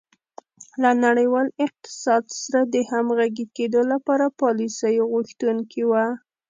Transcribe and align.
له 0.81 0.91
نړیوال 1.05 1.47
اقتصاد 1.65 2.23
سره 2.41 2.61
د 2.73 2.75
همغږي 2.91 3.45
کېدو 3.57 3.81
لپاره 3.91 4.25
پالیسیو 4.41 5.09
غوښتونکې 5.13 5.83
وه. 5.91 6.05